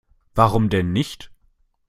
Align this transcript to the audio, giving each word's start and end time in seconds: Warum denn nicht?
Warum 0.33 0.69
denn 0.71 0.91
nicht? 0.93 1.29